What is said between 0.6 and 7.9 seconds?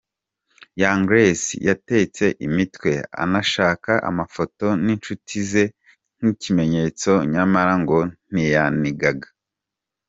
Young Grace yatetse imitwe anashaka amafoto n'inshuti ze nk'ikimenyetso nyamara